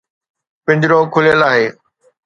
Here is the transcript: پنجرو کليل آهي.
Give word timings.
پنجرو 0.63 0.99
کليل 1.13 1.41
آهي. 1.51 1.67